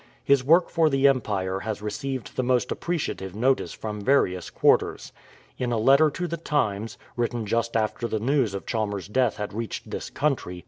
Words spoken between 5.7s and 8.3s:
a letter to the Times, written just after the